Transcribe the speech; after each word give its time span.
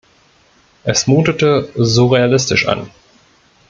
Es 0.83 1.05
mutete 1.05 1.69
surrealistisch 1.77 2.67
an. 2.67 2.89